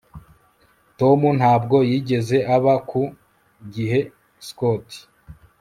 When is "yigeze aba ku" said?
1.89-3.01